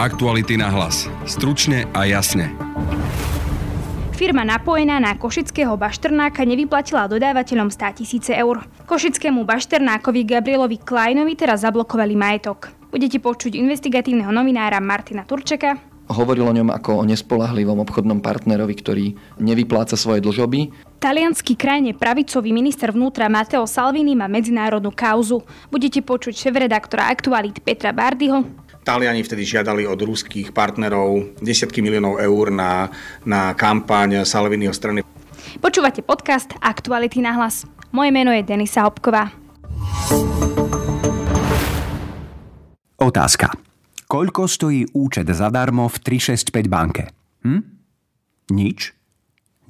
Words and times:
Aktuality 0.00 0.56
na 0.56 0.72
hlas. 0.72 1.12
Stručne 1.28 1.84
a 1.92 2.08
jasne. 2.08 2.48
Firma 4.16 4.48
napojená 4.48 4.96
na 4.96 5.12
košického 5.12 5.76
bašternáka 5.76 6.40
nevyplatila 6.48 7.04
dodávateľom 7.04 7.68
100 7.68 8.00
tisíce 8.00 8.32
eur. 8.32 8.64
Košickému 8.88 9.44
bašternákovi 9.44 10.24
Gabrielovi 10.24 10.80
Kleinovi 10.80 11.36
teraz 11.36 11.68
zablokovali 11.68 12.16
majetok. 12.16 12.72
Budete 12.88 13.20
počuť 13.20 13.60
investigatívneho 13.60 14.32
novinára 14.32 14.80
Martina 14.80 15.28
Turčeka, 15.28 15.76
hovoril 16.10 16.42
o 16.42 16.56
ňom 16.56 16.74
ako 16.74 17.00
o 17.00 17.06
nespolahlivom 17.06 17.78
obchodnom 17.86 18.18
partnerovi, 18.18 18.74
ktorý 18.74 19.06
nevypláca 19.38 19.94
svoje 19.94 20.18
dlžoby. 20.18 20.90
Talianský 21.00 21.56
krajne 21.56 21.96
pravicový 21.96 22.52
minister 22.52 22.92
vnútra 22.92 23.30
Matteo 23.32 23.64
Salvini 23.64 24.12
má 24.12 24.28
medzinárodnú 24.28 24.92
kauzu. 24.92 25.40
Budete 25.72 26.04
počuť 26.04 26.36
šéf-redaktora 26.36 27.08
aktualit 27.08 27.62
Petra 27.64 27.94
Bardyho. 27.94 28.44
Taliani 28.80 29.20
vtedy 29.20 29.44
žiadali 29.44 29.84
od 29.84 30.00
ruských 30.00 30.56
partnerov 30.56 31.36
desiatky 31.44 31.84
miliónov 31.84 32.16
eur 32.16 32.48
na, 32.48 32.88
na 33.28 33.52
kampaň 33.52 34.24
Salviniho 34.24 34.72
strany. 34.72 35.04
Počúvate 35.60 36.00
podcast 36.00 36.56
Aktuality 36.64 37.20
na 37.20 37.36
hlas. 37.36 37.68
Moje 37.92 38.08
meno 38.08 38.32
je 38.32 38.40
Denisa 38.40 38.88
Hopková. 38.88 39.28
Otázka. 43.00 43.52
Koľko 44.10 44.50
stojí 44.50 44.90
účet 44.96 45.28
zadarmo 45.30 45.86
v 45.86 45.96
365 46.02 46.66
banke? 46.66 47.04
Hm? 47.46 47.62
Nič? 48.50 48.90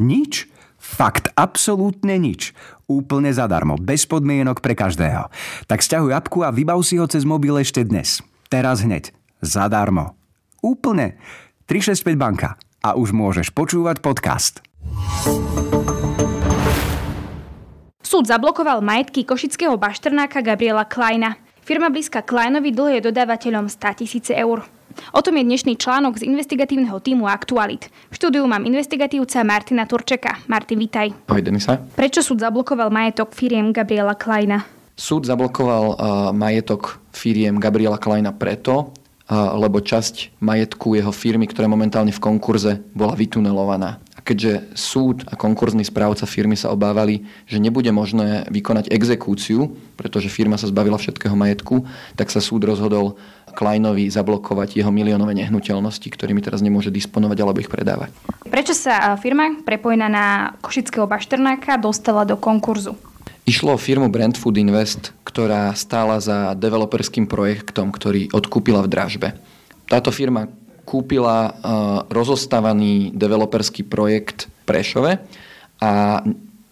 Nič? 0.01 0.49
Fakt, 0.81 1.29
absolútne 1.37 2.17
nič. 2.17 2.57
Úplne 2.89 3.31
zadarmo, 3.37 3.77
bez 3.77 4.09
podmienok 4.09 4.65
pre 4.65 4.73
každého. 4.73 5.29
Tak 5.69 5.85
stiahuj 5.85 6.17
apku 6.17 6.41
a 6.41 6.49
vybav 6.49 6.81
si 6.81 6.97
ho 6.97 7.05
cez 7.05 7.29
mobil 7.29 7.53
ešte 7.61 7.85
dnes. 7.85 8.25
Teraz 8.51 8.83
hneď. 8.83 9.15
Zadarmo. 9.39 10.19
Úplne. 10.59 11.15
365 11.71 12.19
banka. 12.19 12.59
A 12.83 12.99
už 12.99 13.15
môžeš 13.15 13.55
počúvať 13.55 14.03
podcast. 14.03 14.59
Súd 18.03 18.27
zablokoval 18.27 18.83
majetky 18.83 19.23
košického 19.23 19.79
bašternáka 19.79 20.43
Gabriela 20.43 20.83
Kleina. 20.83 21.39
Firma 21.63 21.95
blízka 21.95 22.27
Kleinovi 22.27 22.75
dlhuje 22.75 22.99
dodávateľom 23.07 23.71
100 23.71 24.03
tisíce 24.03 24.35
eur. 24.35 24.67
O 25.15 25.23
tom 25.23 25.39
je 25.39 25.47
dnešný 25.47 25.79
článok 25.79 26.19
z 26.19 26.27
investigatívneho 26.27 26.99
týmu 26.99 27.31
Aktualit. 27.31 27.87
V 28.11 28.19
štúdiu 28.19 28.43
mám 28.51 28.67
investigatívca 28.67 29.47
Martina 29.47 29.87
Turčeka. 29.87 30.43
Martin, 30.51 30.83
vítaj. 30.83 31.15
Ahoj, 31.31 31.47
Denisa. 31.47 31.79
Prečo 31.95 32.19
súd 32.19 32.43
zablokoval 32.43 32.91
majetok 32.91 33.31
firiem 33.31 33.71
Gabriela 33.71 34.19
Kleina? 34.19 34.80
Súd 35.01 35.25
zablokoval 35.25 35.97
majetok 36.37 37.01
firiem 37.09 37.57
Gabriela 37.57 37.97
Kleina 37.97 38.37
preto, 38.37 38.93
lebo 39.33 39.81
časť 39.81 40.37
majetku 40.45 40.93
jeho 40.93 41.09
firmy, 41.09 41.49
ktorá 41.49 41.65
momentálne 41.73 42.13
v 42.13 42.21
konkurze, 42.21 42.85
bola 42.93 43.17
vytunelovaná. 43.17 43.97
A 44.13 44.21
keďže 44.21 44.77
súd 44.77 45.25
a 45.33 45.41
konkurzný 45.41 45.89
správca 45.89 46.29
firmy 46.29 46.53
sa 46.53 46.69
obávali, 46.69 47.25
že 47.49 47.57
nebude 47.57 47.89
možné 47.89 48.45
vykonať 48.53 48.93
exekúciu, 48.93 49.73
pretože 49.97 50.29
firma 50.29 50.61
sa 50.61 50.69
zbavila 50.69 51.01
všetkého 51.01 51.33
majetku, 51.33 51.89
tak 52.21 52.29
sa 52.29 52.45
súd 52.45 52.69
rozhodol 52.69 53.17
Kleinovi 53.57 54.13
zablokovať 54.13 54.77
jeho 54.77 54.93
miliónové 54.93 55.33
nehnuteľnosti, 55.33 56.05
ktorými 56.05 56.45
teraz 56.45 56.61
nemôže 56.61 56.93
disponovať 56.93 57.39
alebo 57.41 57.65
ich 57.65 57.73
predávať. 57.73 58.13
Prečo 58.53 58.77
sa 58.77 59.17
firma 59.17 59.65
prepojená 59.65 60.13
na 60.13 60.27
Košického 60.61 61.09
bašternáka 61.09 61.81
dostala 61.81 62.29
do 62.29 62.37
konkurzu? 62.37 63.01
Išlo 63.51 63.75
o 63.75 63.83
firmu 63.83 64.07
Brand 64.15 64.39
Food 64.39 64.63
Invest, 64.63 65.11
ktorá 65.27 65.75
stála 65.75 66.23
za 66.23 66.55
developerským 66.55 67.27
projektom, 67.27 67.91
ktorý 67.91 68.31
odkúpila 68.31 68.79
v 68.87 68.91
dražbe. 68.95 69.29
Táto 69.91 70.15
firma 70.15 70.47
kúpila 70.87 71.51
uh, 71.51 71.55
rozostávaný 72.15 73.11
developerský 73.11 73.83
projekt 73.83 74.47
Prešove 74.71 75.19
a 75.83 76.23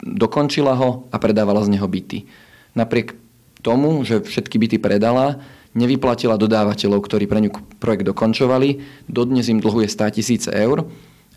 dokončila 0.06 0.78
ho 0.78 1.10
a 1.10 1.18
predávala 1.18 1.66
z 1.66 1.74
neho 1.74 1.88
byty. 1.90 2.30
Napriek 2.78 3.18
tomu, 3.58 3.98
že 4.06 4.22
všetky 4.22 4.62
byty 4.62 4.76
predala, 4.78 5.42
nevyplatila 5.74 6.38
dodávateľov, 6.38 7.02
ktorí 7.02 7.26
pre 7.26 7.42
ňu 7.42 7.50
projekt 7.82 8.06
dokončovali, 8.06 9.02
dodnes 9.10 9.50
im 9.50 9.58
dlhuje 9.58 9.90
100 9.90 10.14
tisíce 10.14 10.46
eur 10.54 10.86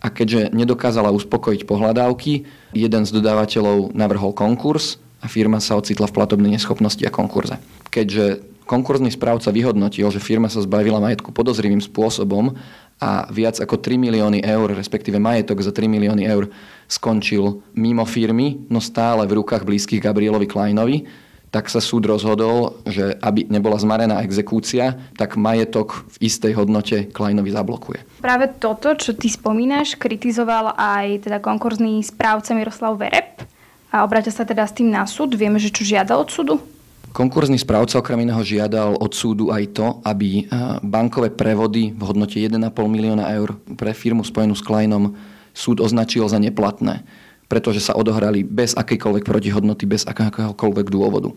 a 0.06 0.08
keďže 0.14 0.54
nedokázala 0.54 1.10
uspokojiť 1.10 1.66
pohľadávky, 1.66 2.46
jeden 2.78 3.04
z 3.10 3.10
dodávateľov 3.10 3.98
navrhol 3.98 4.38
konkurs 4.38 5.02
a 5.22 5.26
firma 5.30 5.62
sa 5.62 5.78
ocitla 5.78 6.10
v 6.10 6.16
platobnej 6.18 6.52
neschopnosti 6.58 7.02
a 7.06 7.14
konkurze. 7.14 7.62
Keďže 7.94 8.42
konkurzný 8.66 9.14
správca 9.14 9.54
vyhodnotil, 9.54 10.10
že 10.10 10.24
firma 10.24 10.50
sa 10.50 10.64
zbavila 10.64 10.98
majetku 10.98 11.30
podozrivým 11.30 11.84
spôsobom 11.84 12.58
a 13.02 13.26
viac 13.34 13.58
ako 13.58 13.82
3 13.82 13.98
milióny 13.98 14.40
eur, 14.46 14.74
respektíve 14.74 15.18
majetok 15.18 15.62
za 15.62 15.74
3 15.74 15.90
milióny 15.90 16.24
eur 16.26 16.50
skončil 16.86 17.62
mimo 17.74 18.06
firmy, 18.06 18.66
no 18.70 18.82
stále 18.82 19.26
v 19.26 19.42
rukách 19.42 19.66
blízkych 19.66 20.02
Gabrielovi 20.02 20.48
Kleinovi, 20.50 21.06
tak 21.52 21.68
sa 21.68 21.84
súd 21.84 22.08
rozhodol, 22.08 22.80
že 22.88 23.12
aby 23.20 23.44
nebola 23.52 23.76
zmarená 23.76 24.24
exekúcia, 24.24 24.96
tak 25.20 25.36
majetok 25.36 26.08
v 26.16 26.32
istej 26.32 26.56
hodnote 26.56 27.12
Kleinovi 27.12 27.52
zablokuje. 27.52 28.24
Práve 28.24 28.48
toto, 28.56 28.96
čo 28.96 29.12
ty 29.12 29.28
spomínaš, 29.28 30.00
kritizoval 30.00 30.80
aj 30.80 31.28
teda 31.28 31.44
konkurzný 31.44 32.00
správca 32.08 32.56
Miroslav 32.56 32.96
Vereb 32.96 33.44
a 33.92 34.08
obráťa 34.08 34.32
sa 34.32 34.48
teda 34.48 34.64
s 34.64 34.72
tým 34.72 34.88
na 34.88 35.04
súd. 35.04 35.36
Vieme, 35.36 35.60
že 35.60 35.70
čo 35.70 35.84
žiada 35.84 36.16
od 36.16 36.32
súdu? 36.32 36.64
Konkurzný 37.12 37.60
správca 37.60 38.00
okrem 38.00 38.24
iného 38.24 38.40
žiadal 38.40 38.96
od 38.96 39.12
súdu 39.12 39.52
aj 39.52 39.76
to, 39.76 40.00
aby 40.08 40.48
eh, 40.48 40.80
bankové 40.80 41.28
prevody 41.28 41.92
v 41.92 42.02
hodnote 42.08 42.40
1,5 42.40 42.72
milióna 42.88 43.28
eur 43.36 43.60
pre 43.76 43.92
firmu 43.92 44.24
spojenú 44.24 44.56
s 44.56 44.64
Kleinom 44.64 45.12
súd 45.52 45.84
označil 45.84 46.24
za 46.32 46.40
neplatné, 46.40 47.04
pretože 47.52 47.84
sa 47.84 48.00
odohrali 48.00 48.48
bez 48.48 48.72
akejkoľvek 48.80 49.28
protihodnoty, 49.28 49.84
bez 49.84 50.08
akéhokoľvek 50.08 50.88
dôvodu. 50.88 51.36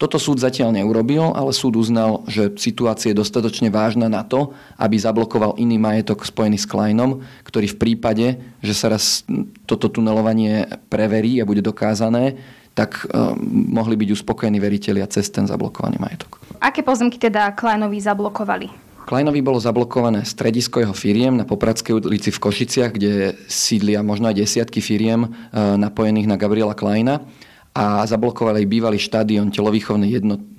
Toto 0.00 0.16
súd 0.16 0.40
zatiaľ 0.40 0.72
neurobil, 0.72 1.20
ale 1.36 1.52
súd 1.52 1.76
uznal, 1.76 2.24
že 2.24 2.48
situácia 2.56 3.12
je 3.12 3.20
dostatočne 3.20 3.68
vážna 3.68 4.08
na 4.08 4.24
to, 4.24 4.56
aby 4.80 4.96
zablokoval 4.96 5.60
iný 5.60 5.76
majetok 5.76 6.24
spojený 6.24 6.56
s 6.56 6.64
Kleinom, 6.64 7.20
ktorý 7.44 7.76
v 7.76 7.76
prípade, 7.76 8.26
že 8.64 8.72
sa 8.72 8.88
raz 8.88 9.28
toto 9.68 9.92
tunelovanie 9.92 10.72
preverí 10.88 11.36
a 11.36 11.44
bude 11.44 11.60
dokázané, 11.60 12.40
tak 12.72 13.04
uh, 13.12 13.36
mohli 13.52 14.00
byť 14.00 14.08
uspokojení 14.16 14.56
veriteľia 14.56 15.04
cez 15.04 15.28
ten 15.28 15.44
zablokovaný 15.44 16.00
majetok. 16.00 16.40
Aké 16.64 16.80
pozemky 16.80 17.20
teda 17.20 17.52
Kleinovi 17.52 18.00
zablokovali? 18.00 18.72
Kleinovi 19.04 19.44
bolo 19.44 19.60
zablokované 19.60 20.24
stredisko 20.24 20.80
jeho 20.80 20.96
firiem 20.96 21.36
na 21.36 21.44
Popradskej 21.44 22.00
ulici 22.08 22.32
v 22.32 22.40
Košiciach, 22.40 22.96
kde 22.96 23.36
sídlia 23.52 24.00
možno 24.00 24.32
aj 24.32 24.48
desiatky 24.48 24.80
firiem 24.80 25.28
uh, 25.28 25.76
napojených 25.76 26.24
na 26.24 26.40
Gabriela 26.40 26.72
Kleina 26.72 27.20
a 27.70 28.02
zablokovali 28.02 28.66
bývalý 28.66 28.98
štadión 28.98 29.54
telovýchovnej 29.54 30.10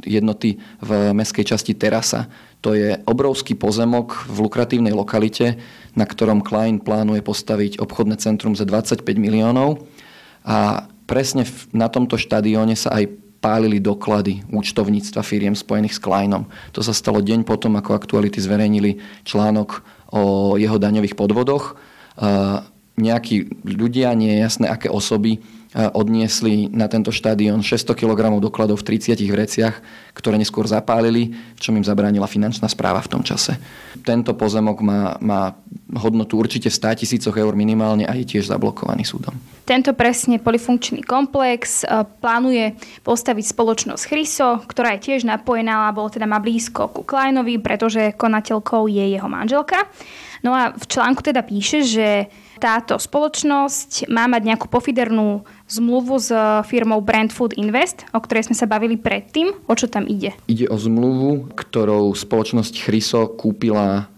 jednoty 0.07 0.55
v 0.79 0.89
meskej 1.11 1.43
časti 1.43 1.75
Terasa. 1.75 2.31
To 2.63 2.71
je 2.71 2.95
obrovský 3.03 3.57
pozemok 3.59 4.31
v 4.31 4.47
lukratívnej 4.47 4.95
lokalite, 4.95 5.59
na 5.91 6.07
ktorom 6.07 6.39
Klein 6.39 6.79
plánuje 6.79 7.19
postaviť 7.19 7.83
obchodné 7.83 8.15
centrum 8.15 8.55
za 8.55 8.63
25 8.63 9.03
miliónov. 9.19 9.83
A 10.47 10.87
presne 11.03 11.43
na 11.75 11.91
tomto 11.91 12.15
štadióne 12.15 12.79
sa 12.79 12.95
aj 12.95 13.11
pálili 13.41 13.81
doklady 13.81 14.45
účtovníctva 14.53 15.25
firiem 15.25 15.57
spojených 15.57 15.97
s 15.97 16.03
Kleinom. 16.03 16.47
To 16.71 16.79
sa 16.85 16.93
stalo 16.95 17.19
deň 17.19 17.43
potom, 17.43 17.75
ako 17.75 17.97
aktuality 17.97 18.39
zverejnili 18.39 19.01
článok 19.27 19.83
o 20.13 20.55
jeho 20.55 20.77
daňových 20.77 21.17
podvodoch. 21.17 21.75
Nejakí 22.95 23.65
ľudia, 23.65 24.13
nie 24.13 24.37
je 24.37 24.43
jasné 24.45 24.69
aké 24.69 24.87
osoby, 24.93 25.41
odniesli 25.71 26.67
na 26.67 26.91
tento 26.91 27.15
štadión 27.15 27.63
600 27.63 27.95
kg 27.95 28.27
dokladov 28.43 28.83
v 28.83 28.99
30 28.99 29.15
vreciach, 29.23 29.79
ktoré 30.11 30.35
neskôr 30.35 30.67
zapálili, 30.67 31.31
v 31.31 31.59
čom 31.63 31.79
im 31.79 31.87
zabránila 31.87 32.27
finančná 32.27 32.67
správa 32.67 32.99
v 32.99 33.11
tom 33.15 33.23
čase. 33.23 33.55
Tento 34.03 34.35
pozemok 34.35 34.83
má, 34.83 35.15
má 35.23 35.55
hodnotu 35.95 36.35
určite 36.35 36.67
100 36.67 37.07
tisícoch 37.07 37.35
eur 37.39 37.55
minimálne 37.55 38.03
a 38.03 38.11
je 38.19 38.27
tiež 38.35 38.51
zablokovaný 38.51 39.07
súdom. 39.07 39.31
Tento 39.63 39.95
presne 39.95 40.43
polifunkčný 40.43 41.07
komplex 41.07 41.87
e, 41.87 42.03
plánuje 42.19 42.75
postaviť 43.07 43.45
spoločnosť 43.55 44.03
Chryso, 44.11 44.59
ktorá 44.67 44.99
je 44.99 45.07
tiež 45.07 45.23
napojená, 45.23 45.87
alebo 45.87 46.03
teda 46.11 46.27
má 46.27 46.43
blízko 46.43 46.91
ku 46.91 47.07
Kleinovi, 47.07 47.63
pretože 47.63 48.11
konateľkou 48.19 48.91
je 48.91 49.15
jeho 49.15 49.29
manželka. 49.31 49.87
No 50.43 50.51
a 50.51 50.75
v 50.75 50.85
článku 50.89 51.23
teda 51.23 51.45
píše, 51.45 51.85
že 51.85 52.27
táto 52.61 52.97
spoločnosť 53.01 54.05
má 54.09 54.29
mať 54.29 54.41
nejakú 54.53 54.69
pofidernú 54.69 55.41
zmluvu 55.71 56.19
s 56.19 56.35
firmou 56.67 56.99
Brand 56.99 57.31
Food 57.31 57.55
Invest, 57.55 58.03
o 58.11 58.19
ktorej 58.19 58.51
sme 58.51 58.59
sa 58.59 58.67
bavili 58.67 58.99
predtým. 58.99 59.55
O 59.71 59.73
čo 59.73 59.87
tam 59.87 60.03
ide? 60.03 60.35
Ide 60.51 60.67
o 60.67 60.75
zmluvu, 60.75 61.55
ktorou 61.55 62.11
spoločnosť 62.11 62.83
Chryso 62.83 63.31
kúpila 63.39 64.11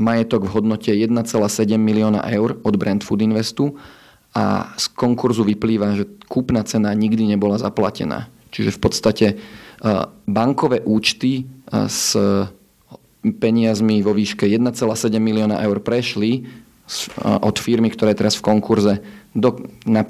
majetok 0.00 0.48
v 0.48 0.52
hodnote 0.56 0.88
1,7 0.96 1.20
milióna 1.76 2.24
eur 2.32 2.56
od 2.64 2.74
Brand 2.80 3.04
Food 3.04 3.20
Investu 3.20 3.76
a 4.32 4.72
z 4.80 4.88
konkurzu 4.96 5.44
vyplýva, 5.44 6.00
že 6.00 6.08
kúpna 6.24 6.64
cena 6.64 6.96
nikdy 6.96 7.28
nebola 7.28 7.60
zaplatená. 7.60 8.32
Čiže 8.48 8.72
v 8.72 8.80
podstate 8.80 9.26
bankové 10.24 10.80
účty 10.80 11.44
s 11.68 12.16
peniazmi 13.20 14.00
vo 14.00 14.16
výške 14.16 14.48
1,7 14.48 14.80
milióna 15.20 15.60
eur 15.60 15.84
prešli 15.84 16.48
od 17.24 17.56
firmy, 17.58 17.88
ktorá 17.90 18.10
je 18.12 18.20
teraz 18.26 18.34
v 18.38 18.46
konkurze, 18.46 18.94
do 19.30 19.54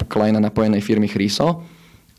Kleina 0.09 0.41
napojenej 0.41 0.81
firmy 0.81 1.05
Chryso 1.05 1.61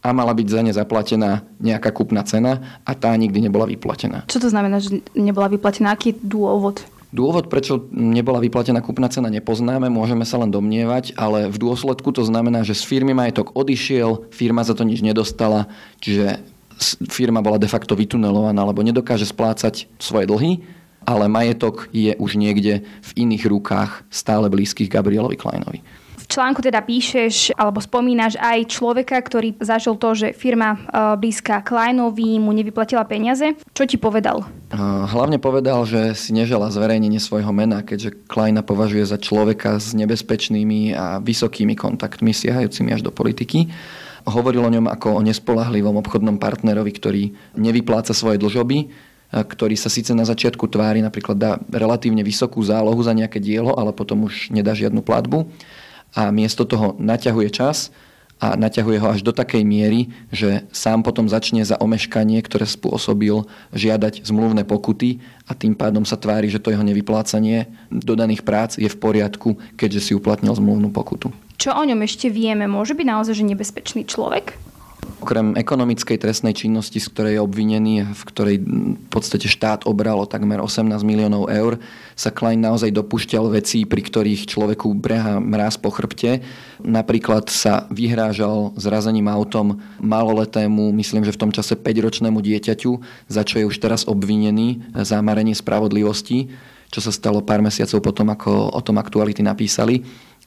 a 0.02 0.08
mala 0.10 0.34
byť 0.34 0.46
za 0.50 0.60
ne 0.62 0.72
zaplatená 0.74 1.46
nejaká 1.62 1.90
kúpna 1.94 2.22
cena 2.26 2.82
a 2.82 2.94
tá 2.94 3.14
nikdy 3.14 3.50
nebola 3.50 3.66
vyplatená. 3.66 4.26
Čo 4.30 4.42
to 4.42 4.48
znamená, 4.50 4.82
že 4.82 5.02
nebola 5.14 5.50
vyplatená? 5.50 5.94
Aký 5.94 6.14
je 6.14 6.22
dôvod? 6.22 6.82
Dôvod, 7.12 7.52
prečo 7.52 7.92
nebola 7.92 8.40
vyplatená 8.40 8.80
kúpna 8.80 9.12
cena, 9.12 9.28
nepoznáme, 9.28 9.92
môžeme 9.92 10.24
sa 10.24 10.40
len 10.40 10.48
domnievať, 10.48 11.12
ale 11.12 11.44
v 11.52 11.60
dôsledku 11.60 12.08
to 12.08 12.24
znamená, 12.24 12.64
že 12.64 12.72
z 12.72 12.88
firmy 12.88 13.12
majetok 13.12 13.52
odišiel, 13.52 14.32
firma 14.32 14.64
za 14.64 14.72
to 14.72 14.82
nič 14.82 15.04
nedostala, 15.04 15.68
čiže 16.00 16.40
firma 17.12 17.44
bola 17.44 17.60
de 17.60 17.68
facto 17.68 17.92
vytunelovaná, 17.92 18.64
alebo 18.64 18.80
nedokáže 18.80 19.28
splácať 19.28 19.92
svoje 20.00 20.24
dlhy 20.24 20.64
ale 21.12 21.28
majetok 21.28 21.92
je 21.92 22.16
už 22.16 22.40
niekde 22.40 22.80
v 22.80 23.10
iných 23.28 23.44
rukách 23.44 24.08
stále 24.08 24.48
blízkych 24.48 24.88
Gabrielovi 24.88 25.36
Kleinovi. 25.36 25.84
V 26.22 26.30
článku 26.30 26.62
teda 26.62 26.80
píšeš 26.80 27.52
alebo 27.58 27.82
spomínaš 27.82 28.38
aj 28.38 28.70
človeka, 28.70 29.18
ktorý 29.18 29.58
zažil 29.58 29.98
to, 29.98 30.14
že 30.14 30.28
firma 30.32 30.78
e, 30.78 30.78
blízka 31.18 31.60
Kleinovi 31.66 32.38
mu 32.38 32.54
nevyplatila 32.54 33.02
peniaze. 33.04 33.58
Čo 33.74 33.84
ti 33.84 33.98
povedal? 33.98 34.46
E, 34.70 34.78
hlavne 35.12 35.42
povedal, 35.42 35.82
že 35.82 36.14
si 36.14 36.30
nežela 36.30 36.70
zverejnenie 36.70 37.18
svojho 37.18 37.50
mena, 37.50 37.82
keďže 37.82 38.14
Kleina 38.30 38.62
považuje 38.62 39.02
za 39.02 39.18
človeka 39.18 39.82
s 39.82 39.92
nebezpečnými 39.98 40.94
a 40.94 41.18
vysokými 41.18 41.74
kontaktmi 41.74 42.30
siahajúcimi 42.30 42.94
až 42.94 43.02
do 43.02 43.10
politiky. 43.10 43.68
Hovoril 44.22 44.62
o 44.62 44.70
ňom 44.70 44.86
ako 44.86 45.18
o 45.18 45.24
nespolahlivom 45.26 45.98
obchodnom 45.98 46.38
partnerovi, 46.38 46.92
ktorý 46.94 47.22
nevypláca 47.58 48.14
svoje 48.14 48.38
dlžoby, 48.38 49.10
ktorý 49.32 49.80
sa 49.80 49.88
síce 49.88 50.12
na 50.12 50.28
začiatku 50.28 50.68
tvári, 50.68 51.00
napríklad 51.00 51.36
dá 51.40 51.52
relatívne 51.72 52.20
vysokú 52.20 52.60
zálohu 52.60 53.00
za 53.00 53.16
nejaké 53.16 53.40
dielo, 53.40 53.72
ale 53.72 53.96
potom 53.96 54.28
už 54.28 54.52
nedá 54.52 54.76
žiadnu 54.76 55.00
platbu 55.00 55.48
a 56.12 56.28
miesto 56.28 56.68
toho 56.68 56.92
naťahuje 57.00 57.48
čas 57.48 57.88
a 58.42 58.58
naťahuje 58.58 58.98
ho 58.98 59.08
až 59.14 59.22
do 59.22 59.30
takej 59.30 59.62
miery, 59.62 60.10
že 60.34 60.66
sám 60.74 61.06
potom 61.06 61.30
začne 61.30 61.62
za 61.62 61.78
omeškanie, 61.78 62.42
ktoré 62.42 62.66
spôsobil, 62.66 63.46
žiadať 63.70 64.26
zmluvné 64.26 64.66
pokuty 64.66 65.22
a 65.46 65.54
tým 65.54 65.78
pádom 65.78 66.02
sa 66.02 66.18
tvári, 66.18 66.50
že 66.50 66.58
to 66.58 66.74
jeho 66.74 66.82
nevyplácanie 66.82 67.70
dodaných 67.88 68.42
prác 68.42 68.74
je 68.76 68.90
v 68.90 68.98
poriadku, 68.98 69.62
keďže 69.78 70.10
si 70.10 70.12
uplatnil 70.18 70.58
zmluvnú 70.58 70.90
pokutu. 70.90 71.30
Čo 71.54 71.78
o 71.78 71.86
ňom 71.86 72.02
ešte 72.02 72.26
vieme? 72.34 72.66
Môže 72.66 72.98
byť 72.98 73.06
naozaj 73.06 73.34
že 73.38 73.46
nebezpečný 73.46 74.02
človek? 74.10 74.58
Okrem 75.22 75.54
ekonomickej 75.54 76.18
trestnej 76.18 76.50
činnosti, 76.50 76.98
z 76.98 77.06
ktorej 77.06 77.38
je 77.38 77.46
obvinený, 77.46 78.10
v 78.10 78.22
ktorej 78.26 78.56
v 78.58 79.06
podstate 79.06 79.46
štát 79.46 79.86
obral 79.86 80.26
takmer 80.26 80.58
18 80.58 80.90
miliónov 81.06 81.46
eur, 81.46 81.78
sa 82.18 82.34
Klein 82.34 82.58
naozaj 82.58 82.90
dopúšťal 82.90 83.54
vecí, 83.54 83.86
pri 83.86 84.02
ktorých 84.02 84.50
človeku 84.50 84.90
breha 84.98 85.38
mráz 85.38 85.78
po 85.78 85.94
chrbte. 85.94 86.42
Napríklad 86.82 87.46
sa 87.54 87.86
vyhrážal 87.94 88.74
zrazením 88.74 89.30
autom 89.30 89.78
maloletému, 90.02 90.90
myslím, 90.90 91.22
že 91.22 91.38
v 91.38 91.46
tom 91.46 91.54
čase 91.54 91.78
5-ročnému 91.78 92.42
dieťaťu, 92.42 92.90
za 93.30 93.46
čo 93.46 93.62
je 93.62 93.68
už 93.70 93.78
teraz 93.78 94.02
obvinený 94.10 94.82
za 95.06 95.22
marenie 95.22 95.54
spravodlivosti, 95.54 96.50
čo 96.90 96.98
sa 96.98 97.14
stalo 97.14 97.46
pár 97.46 97.62
mesiacov 97.62 98.02
potom, 98.02 98.26
ako 98.34 98.74
o 98.74 98.80
tom 98.82 98.98
aktuality 98.98 99.46
napísali 99.46 100.02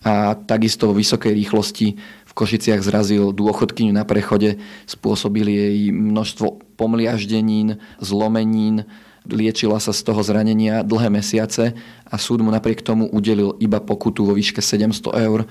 a 0.05 0.37
takisto 0.37 0.85
vo 0.85 0.93
vysokej 0.93 1.33
rýchlosti 1.33 1.97
Košiciach 2.35 2.83
zrazil 2.83 3.31
dôchodkyňu 3.31 3.95
na 3.95 4.03
prechode, 4.03 4.59
spôsobili 4.83 5.55
jej 5.55 5.77
množstvo 5.95 6.75
pomliaždenín, 6.75 7.79
zlomenín, 8.03 8.83
liečila 9.23 9.79
sa 9.79 9.95
z 9.95 10.03
toho 10.03 10.21
zranenia 10.21 10.83
dlhé 10.83 11.09
mesiace 11.09 11.73
a 12.05 12.15
súd 12.19 12.43
mu 12.45 12.51
napriek 12.51 12.83
tomu 12.83 13.09
udelil 13.09 13.57
iba 13.57 13.81
pokutu 13.81 14.27
vo 14.27 14.35
výške 14.35 14.61
700 14.61 15.25
eur. 15.25 15.47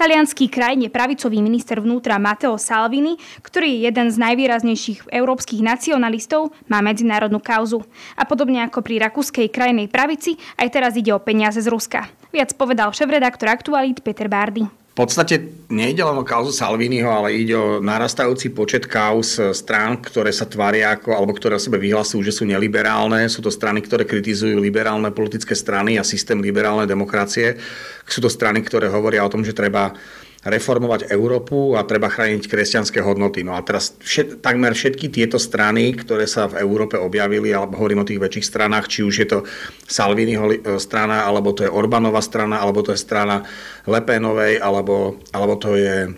Talianský 0.00 0.48
krajine 0.48 0.88
pravicový 0.88 1.44
minister 1.44 1.76
vnútra 1.76 2.16
Matteo 2.16 2.56
Salvini, 2.56 3.20
ktorý 3.44 3.68
je 3.68 3.78
jeden 3.84 4.08
z 4.08 4.16
najvýraznejších 4.16 5.12
európskych 5.12 5.60
nacionalistov, 5.60 6.56
má 6.72 6.80
medzinárodnú 6.80 7.36
kauzu. 7.36 7.84
A 8.16 8.24
podobne 8.24 8.64
ako 8.64 8.80
pri 8.80 8.96
rakúskej 8.96 9.52
krajnej 9.52 9.92
pravici, 9.92 10.40
aj 10.56 10.72
teraz 10.72 10.96
ide 10.96 11.12
o 11.12 11.20
peniaze 11.20 11.60
z 11.60 11.68
Ruska. 11.68 12.08
Viac 12.32 12.56
povedal 12.56 12.96
šéf-redaktor 12.96 13.52
Aktualit 13.52 14.00
Peter 14.00 14.24
Bardy. 14.24 14.79
Podstate 15.00 15.64
nejde 15.72 16.04
len 16.04 16.20
o 16.20 16.28
kauzu 16.28 16.52
Salviniho, 16.52 17.08
ale 17.08 17.32
ide 17.32 17.56
o 17.56 17.80
narastajúci 17.80 18.52
počet 18.52 18.84
kauz 18.84 19.40
strán, 19.56 19.96
ktoré 19.96 20.28
sa 20.28 20.44
tvária 20.44 20.92
ako, 20.92 21.16
alebo 21.16 21.32
ktoré 21.32 21.56
o 21.56 21.62
sebe 21.62 21.80
vyhlasujú, 21.80 22.20
že 22.20 22.36
sú 22.36 22.44
neliberálne. 22.44 23.24
Sú 23.32 23.40
to 23.40 23.48
strany, 23.48 23.80
ktoré 23.80 24.04
kritizujú 24.04 24.60
liberálne 24.60 25.08
politické 25.08 25.56
strany 25.56 25.96
a 25.96 26.04
systém 26.04 26.36
liberálnej 26.36 26.84
demokracie. 26.84 27.56
Sú 28.04 28.20
to 28.20 28.28
strany, 28.28 28.60
ktoré 28.60 28.92
hovoria 28.92 29.24
o 29.24 29.32
tom, 29.32 29.40
že 29.40 29.56
treba 29.56 29.96
reformovať 30.40 31.12
Európu 31.12 31.76
a 31.76 31.84
treba 31.84 32.08
chrániť 32.08 32.48
kresťanské 32.48 33.04
hodnoty. 33.04 33.44
No 33.44 33.52
a 33.52 33.60
teraz 33.60 33.92
všet, 34.00 34.40
takmer 34.40 34.72
všetky 34.72 35.12
tieto 35.12 35.36
strany, 35.36 35.92
ktoré 35.92 36.24
sa 36.24 36.48
v 36.48 36.64
Európe 36.64 36.96
objavili, 36.96 37.52
alebo 37.52 37.76
hovorím 37.76 38.04
o 38.04 38.08
tých 38.08 38.22
väčších 38.24 38.48
stranách, 38.48 38.88
či 38.88 39.04
už 39.04 39.14
je 39.20 39.28
to 39.28 39.38
Salviniho 39.84 40.46
e, 40.48 40.56
strana, 40.80 41.28
alebo 41.28 41.52
to 41.52 41.68
je 41.68 41.70
Orbánova 41.70 42.24
strana, 42.24 42.56
alebo 42.56 42.80
to 42.80 42.96
je 42.96 43.04
strana 43.04 43.44
Lepénovej, 43.84 44.64
alebo, 44.64 45.20
alebo 45.36 45.60
to 45.60 45.76
je 45.76 46.16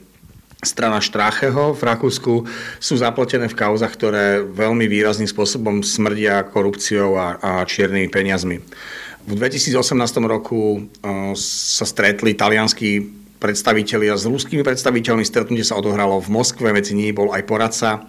strana 0.62 1.02
Štrácheho 1.02 1.74
v 1.74 1.82
Rakúsku, 1.82 2.46
sú 2.78 2.94
zapletené 2.94 3.50
v 3.50 3.58
kauzach, 3.58 3.90
ktoré 3.98 4.46
veľmi 4.46 4.86
výrazným 4.86 5.26
spôsobom 5.26 5.82
smrdia 5.82 6.46
korupciou 6.46 7.18
a, 7.18 7.42
a 7.42 7.50
čiernymi 7.66 8.06
peniazmi. 8.06 8.62
V 9.22 9.32
2018 9.38 9.78
roku 10.26 10.82
uh, 10.82 11.34
sa 11.38 11.86
stretli 11.86 12.34
talianskí 12.34 13.21
predstavitelia 13.42 14.14
s 14.14 14.22
ruskými 14.30 14.62
predstaviteľmi. 14.62 15.26
Stretnutie 15.26 15.66
sa 15.66 15.74
odohralo 15.74 16.22
v 16.22 16.30
Moskve, 16.30 16.70
medzi 16.70 16.94
nimi 16.94 17.10
bol 17.10 17.34
aj 17.34 17.42
poradca 17.42 18.06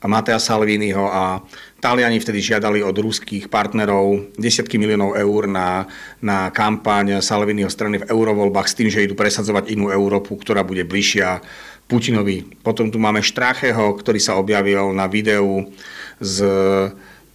Matea 0.00 0.40
Salviniho 0.40 1.04
a 1.04 1.44
Taliani 1.76 2.16
vtedy 2.16 2.40
žiadali 2.40 2.80
od 2.80 2.96
ruských 2.96 3.52
partnerov 3.52 4.32
desiatky 4.40 4.80
miliónov 4.80 5.20
eur 5.20 5.44
na, 5.44 5.84
na 6.24 6.48
kampaň 6.48 7.20
Salviniho 7.20 7.68
strany 7.68 8.00
v 8.00 8.08
eurovoľbách 8.08 8.68
s 8.72 8.76
tým, 8.80 8.88
že 8.88 9.04
idú 9.04 9.12
presadzovať 9.12 9.68
inú 9.68 9.92
Európu, 9.92 10.40
ktorá 10.40 10.64
bude 10.64 10.88
bližšia 10.88 11.44
Putinovi. 11.84 12.48
Potom 12.64 12.88
tu 12.88 12.96
máme 12.96 13.20
Štrácheho, 13.20 13.92
ktorý 14.00 14.16
sa 14.16 14.40
objavil 14.40 14.96
na 14.96 15.04
videu 15.04 15.68
z 16.16 16.48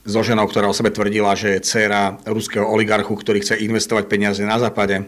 so 0.06 0.22
ženou, 0.22 0.46
ktorá 0.46 0.70
o 0.70 0.78
sebe 0.78 0.94
tvrdila, 0.94 1.34
že 1.34 1.58
je 1.58 1.66
dcéra 1.66 2.22
ruského 2.30 2.62
oligarchu, 2.62 3.18
ktorý 3.18 3.42
chce 3.42 3.58
investovať 3.66 4.06
peniaze 4.06 4.46
na 4.46 4.62
západe. 4.62 5.02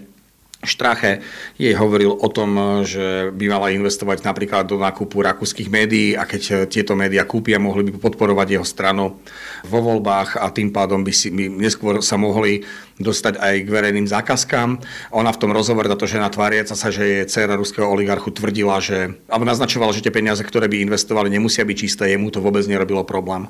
Štrache 0.57 1.21
jej 1.61 1.77
hovoril 1.77 2.17
o 2.17 2.27
tom, 2.33 2.81
že 2.81 3.29
by 3.29 3.45
mala 3.45 3.69
investovať 3.77 4.25
napríklad 4.25 4.65
do 4.65 4.81
nákupu 4.81 5.21
rakúskych 5.21 5.69
médií 5.69 6.17
a 6.17 6.25
keď 6.25 6.65
tieto 6.65 6.97
médiá 6.97 7.29
kúpia, 7.29 7.61
mohli 7.61 7.85
by 7.85 8.01
podporovať 8.01 8.57
jeho 8.57 8.65
stranu 8.65 9.21
vo 9.61 9.79
voľbách 9.85 10.41
a 10.41 10.49
tým 10.49 10.73
pádom 10.73 11.05
by, 11.05 11.13
si, 11.13 11.29
by 11.29 11.53
neskôr 11.53 12.01
sa 12.01 12.17
mohli 12.17 12.65
dostať 12.97 13.37
aj 13.37 13.53
k 13.63 13.69
verejným 13.69 14.09
zákazkám. 14.09 14.81
Ona 15.13 15.29
v 15.29 15.41
tom 15.45 15.53
rozhovore, 15.53 15.85
táto 15.85 16.09
žena 16.09 16.33
tváriaca 16.33 16.73
sa, 16.73 16.89
že 16.89 17.05
je 17.05 17.29
dcera 17.29 17.53
ruského 17.53 17.85
oligarchu, 17.85 18.33
tvrdila, 18.33 18.81
že, 18.81 19.13
alebo 19.29 19.45
naznačovala, 19.45 19.93
že 19.93 20.01
tie 20.01 20.13
peniaze, 20.13 20.41
ktoré 20.41 20.65
by 20.65 20.81
investovali, 20.81 21.29
nemusia 21.29 21.61
byť 21.61 21.77
čisté, 21.77 22.09
jemu 22.09 22.33
to 22.33 22.41
vôbec 22.41 22.65
nerobilo 22.65 23.05
problém. 23.05 23.45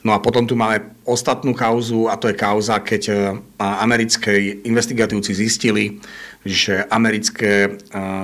No 0.00 0.16
a 0.16 0.18
potom 0.18 0.48
tu 0.48 0.56
máme 0.56 0.96
ostatnú 1.04 1.52
kauzu 1.52 2.08
a 2.08 2.16
to 2.16 2.32
je 2.32 2.40
kauza, 2.40 2.80
keď 2.80 3.36
americké 3.60 4.64
investigatívci 4.64 5.36
zistili, 5.36 6.00
že 6.40 6.88
americké 6.88 7.76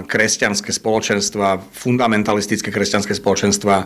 kresťanské 0.08 0.72
spoločenstva, 0.72 1.60
fundamentalistické 1.60 2.72
kresťanské 2.72 3.12
spoločenstva 3.12 3.84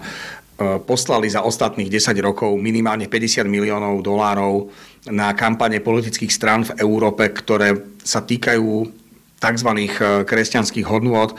poslali 0.86 1.26
za 1.26 1.42
ostatných 1.42 1.90
10 1.90 2.14
rokov 2.22 2.54
minimálne 2.54 3.10
50 3.10 3.48
miliónov 3.50 4.06
dolárov 4.06 4.70
na 5.10 5.34
kampane 5.34 5.82
politických 5.82 6.30
strán 6.30 6.62
v 6.68 6.78
Európe, 6.78 7.26
ktoré 7.26 7.74
sa 8.06 8.22
týkajú 8.22 8.86
tzv. 9.40 9.70
kresťanských 10.28 10.86
hodnôt 10.86 11.32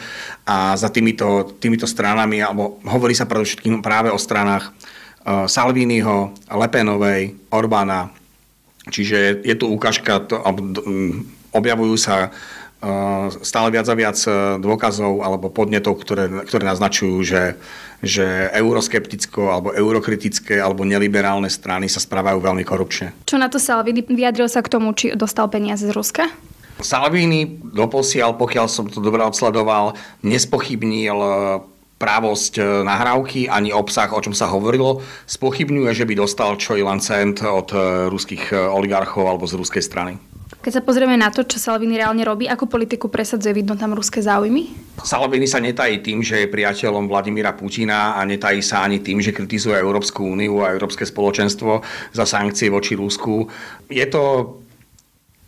a 0.43 0.73
za 0.73 0.89
týmito, 0.89 1.53
týmito 1.61 1.87
stranami, 1.87 2.41
alebo 2.43 2.81
hovorí 2.81 3.13
sa 3.13 3.29
predovšetkým 3.29 3.79
práve 3.79 4.09
o 4.09 4.17
stranách 4.17 4.73
Salviniho, 5.25 6.33
Lepenovej, 6.49 7.37
Orbána. 7.53 8.09
Čiže 8.89 9.45
je 9.45 9.55
tu 9.55 9.69
ukážka, 9.69 10.25
to, 10.25 10.41
objavujú 11.53 11.95
sa 11.99 12.33
stále 13.45 13.69
viac 13.69 13.85
a 13.85 13.95
viac 13.95 14.17
e, 14.25 14.57
dôkazov 14.57 15.21
alebo 15.21 15.53
podnetov, 15.53 16.01
ktoré, 16.01 16.25
ktoré 16.49 16.65
naznačujú, 16.65 17.21
že, 17.21 17.43
že 18.01 18.49
euroskepticko 18.57 19.53
alebo 19.53 19.69
eurokritické 19.69 20.57
alebo 20.57 20.81
neliberálne 20.81 21.45
strany 21.45 21.85
sa 21.85 22.01
správajú 22.01 22.41
veľmi 22.41 22.65
korupčne. 22.65 23.13
Čo 23.29 23.37
na 23.37 23.53
to 23.53 23.61
Salvini 23.61 24.01
vyjadril 24.01 24.49
sa 24.49 24.65
k 24.65 24.71
tomu, 24.73 24.97
či 24.97 25.13
dostal 25.13 25.45
peniaze 25.53 25.85
z 25.85 25.93
Ruska? 25.93 26.25
Salvini 26.81 27.61
doposiaľ, 27.61 28.41
pokiaľ 28.41 28.65
som 28.65 28.89
to 28.89 28.97
dobre 28.97 29.21
odsledoval, 29.21 29.93
nespochybnil 30.25 31.13
právosť 32.01 32.53
e, 32.57 32.61
nahrávky, 32.81 33.45
ani 33.45 33.69
obsah, 33.69 34.09
o 34.09 34.17
čom 34.17 34.33
sa 34.33 34.49
hovorilo. 34.49 35.05
Spochybňuje, 35.29 35.93
že 35.93 36.09
by 36.09 36.17
dostal 36.17 36.57
čo 36.57 36.73
i 36.73 36.81
len 36.81 36.97
cent 36.97 37.45
od 37.45 37.69
e, 37.69 38.09
ruských 38.09 38.49
e, 38.49 38.57
oligarchov 38.57 39.29
alebo 39.29 39.45
z 39.45 39.61
ruskej 39.61 39.85
strany. 39.85 40.17
Keď 40.61 40.77
sa 40.77 40.85
pozrieme 40.85 41.17
na 41.17 41.33
to, 41.33 41.41
čo 41.41 41.57
Salvini 41.57 41.97
reálne 41.97 42.21
robí, 42.21 42.45
ako 42.45 42.69
politiku 42.69 43.09
presadzuje, 43.09 43.65
vidno 43.65 43.73
tam 43.73 43.97
ruské 43.97 44.21
záujmy? 44.21 44.69
Salvini 45.01 45.49
sa 45.49 45.57
netají 45.57 46.05
tým, 46.05 46.21
že 46.21 46.45
je 46.45 46.53
priateľom 46.53 47.09
Vladimíra 47.09 47.57
Putina 47.57 48.13
a 48.13 48.21
netají 48.21 48.61
sa 48.61 48.85
ani 48.85 49.01
tým, 49.01 49.17
že 49.25 49.33
kritizuje 49.33 49.73
Európsku 49.73 50.21
úniu 50.21 50.61
a 50.61 50.69
Európske 50.69 51.01
spoločenstvo 51.01 51.81
za 52.13 52.25
sankcie 52.29 52.69
voči 52.69 52.93
Rusku. 52.93 53.49
Je 53.89 54.05
to 54.05 54.53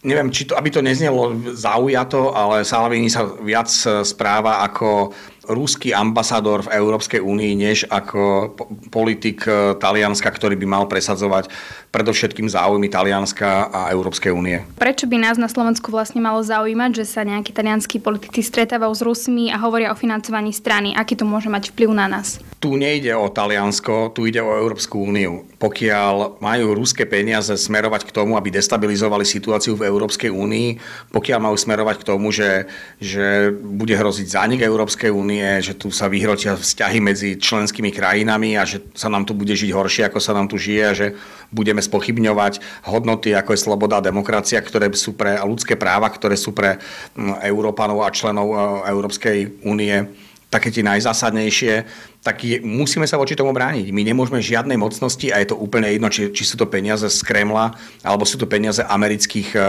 neviem, 0.03 0.33
či 0.33 0.50
to, 0.50 0.60
aby 0.60 0.67
to 0.67 0.83
neznelo 0.83 1.31
zaujato, 1.55 2.36
ale 2.36 2.67
Salvini 2.67 3.07
sa 3.07 3.24
viac 3.24 3.72
správa 4.03 4.65
ako 4.67 5.15
ruský 5.47 5.91
ambasador 5.91 6.63
v 6.63 6.73
Európskej 6.79 7.19
únii, 7.19 7.53
než 7.59 7.83
ako 7.91 8.53
politik 8.88 9.43
e, 9.43 9.75
Talianska, 9.75 10.31
ktorý 10.31 10.55
by 10.55 10.67
mal 10.67 10.83
presadzovať 10.88 11.51
predovšetkým 11.93 12.50
záujmy 12.50 12.89
Talianska 12.89 13.69
a 13.69 13.93
Európskej 13.93 14.33
únie. 14.33 14.65
Prečo 14.81 15.05
by 15.05 15.17
nás 15.19 15.38
na 15.38 15.45
Slovensku 15.45 15.93
vlastne 15.93 16.23
malo 16.23 16.41
zaujímať, 16.41 17.03
že 17.03 17.05
sa 17.05 17.21
nejakí 17.21 17.53
talianskí 17.53 18.01
politici 18.01 18.41
stretávajú 18.41 18.93
s 18.97 19.05
Rusmi 19.05 19.53
a 19.53 19.62
hovoria 19.62 19.93
o 19.93 20.00
financovaní 20.00 20.55
strany? 20.55 20.97
Aký 20.97 21.13
to 21.13 21.27
môže 21.27 21.51
mať 21.51 21.69
vplyv 21.69 21.93
na 21.93 22.09
nás? 22.09 22.41
Tu 22.63 22.73
nejde 22.79 23.12
o 23.13 23.27
Taliansko, 23.27 24.15
tu 24.15 24.23
ide 24.23 24.39
o 24.39 24.55
Európsku 24.55 24.95
úniu. 25.03 25.43
Pokiaľ 25.59 26.39
majú 26.39 26.73
ruské 26.73 27.03
peniaze 27.03 27.51
smerovať 27.51 28.07
k 28.07 28.15
tomu, 28.15 28.39
aby 28.39 28.55
destabilizovali 28.55 29.27
situáciu 29.27 29.75
v 29.75 29.85
Európskej 29.91 30.31
únii, 30.31 30.67
pokiaľ 31.12 31.39
majú 31.43 31.57
smerovať 31.59 31.95
k 32.01 32.07
tomu, 32.07 32.31
že, 32.31 32.71
že 33.03 33.51
bude 33.51 33.93
hroziť 33.93 34.27
zánik 34.27 34.63
Európskej 34.63 35.12
únie, 35.12 35.33
únie, 35.34 35.66
že 35.66 35.74
tu 35.74 35.90
sa 35.90 36.06
vyhrotia 36.06 36.54
vzťahy 36.54 37.02
medzi 37.02 37.42
členskými 37.42 37.90
krajinami 37.90 38.54
a 38.54 38.70
že 38.70 38.86
sa 38.94 39.10
nám 39.10 39.25
tu 39.25 39.34
bude 39.34 39.50
žiť 39.50 39.74
horšie, 39.74 40.06
ako 40.06 40.22
sa 40.22 40.38
nám 40.38 40.46
tu 40.46 40.62
žije 40.62 40.84
a 40.86 40.94
že 40.94 41.08
budeme 41.50 41.82
spochybňovať 41.82 42.86
hodnoty, 42.86 43.34
ako 43.34 43.58
je 43.58 43.63
sloboda 43.66 43.98
a 43.98 44.06
demokracia, 44.06 44.62
ktoré 44.62 44.94
sú 44.94 45.18
pre 45.18 45.42
ľudské 45.42 45.74
práva, 45.74 46.06
ktoré 46.13 46.38
sú 46.38 46.54
pre 46.54 46.78
mm, 47.18 47.42
Európanov 47.50 48.06
a 48.06 48.13
členov 48.13 48.54
e, 48.54 48.58
Európskej 48.94 49.66
únie 49.66 50.06
také 50.53 50.69
tie 50.69 50.86
najzásadnejšie, 50.86 51.74
tak 52.22 52.45
je, 52.45 52.62
musíme 52.62 53.10
sa 53.10 53.17
voči 53.17 53.33
tomu 53.33 53.50
brániť. 53.51 53.89
My 53.89 54.05
nemôžeme 54.05 54.38
žiadnej 54.38 54.77
mocnosti 54.77 55.33
a 55.33 55.41
je 55.41 55.50
to 55.50 55.57
úplne 55.57 55.89
jedno, 55.89 56.13
či, 56.13 56.29
či 56.29 56.45
sú 56.45 56.55
to 56.55 56.69
peniaze 56.69 57.03
z 57.10 57.19
Kremla 57.25 57.74
alebo 58.05 58.24
sú 58.24 58.38
to 58.38 58.45
peniaze 58.45 58.79
amerických 58.79 59.50
e, 59.57 59.60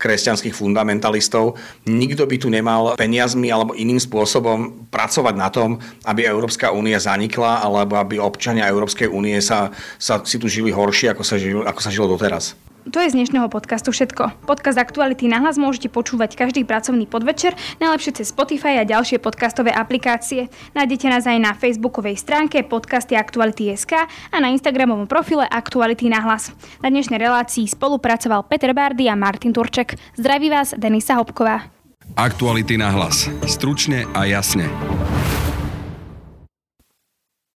kresťanských 0.00 0.56
fundamentalistov. 0.56 1.60
Nikto 1.84 2.24
by 2.24 2.36
tu 2.40 2.48
nemal 2.48 2.96
peniazmi 2.96 3.52
alebo 3.52 3.76
iným 3.76 4.00
spôsobom 4.00 4.88
pracovať 4.88 5.34
na 5.36 5.52
tom, 5.52 5.76
aby 6.08 6.24
Európska 6.24 6.72
únia 6.72 6.96
zanikla 6.96 7.60
alebo 7.60 8.00
aby 8.00 8.16
občania 8.16 8.66
Európskej 8.72 9.06
únie 9.12 9.36
sa, 9.44 9.68
sa 10.00 10.24
si 10.24 10.40
tu 10.40 10.48
žili 10.48 10.72
horšie, 10.72 11.12
ako 11.12 11.22
sa, 11.22 11.36
žil, 11.36 11.62
ako 11.62 11.80
sa 11.84 11.92
žilo 11.92 12.08
doteraz. 12.08 12.56
To 12.90 12.98
je 12.98 13.14
z 13.14 13.14
dnešného 13.14 13.46
podcastu 13.46 13.94
všetko. 13.94 14.42
Podcast 14.42 14.74
Aktuality 14.74 15.30
na 15.30 15.38
hlas 15.38 15.54
môžete 15.54 15.86
počúvať 15.86 16.34
každý 16.34 16.66
pracovný 16.66 17.06
podvečer, 17.06 17.54
najlepšie 17.78 18.18
cez 18.18 18.34
Spotify 18.34 18.82
a 18.82 18.88
ďalšie 18.88 19.22
podcastové 19.22 19.70
aplikácie. 19.70 20.50
Nájdete 20.74 21.06
nás 21.06 21.22
aj 21.22 21.38
na 21.38 21.54
facebookovej 21.54 22.18
stránke 22.18 22.66
podcasty 22.66 23.14
Aktuality.sk 23.14 24.10
a 24.34 24.36
na 24.42 24.50
Instagramovom 24.50 25.06
profile 25.06 25.46
Aktuality 25.46 26.10
na 26.10 26.26
hlas. 26.26 26.50
Na 26.82 26.90
dnešnej 26.90 27.22
relácii 27.22 27.70
spolupracoval 27.70 28.50
Peter 28.50 28.74
Bardy 28.74 29.06
a 29.06 29.14
Martin 29.14 29.54
Turček. 29.54 29.94
Zdraví 30.18 30.50
vás 30.50 30.74
Denisa 30.74 31.14
Hopková. 31.22 31.70
Aktuality 32.18 32.74
na 32.82 32.90
hlas. 32.90 33.30
Stručne 33.46 34.10
a 34.10 34.26
jasne. 34.26 34.66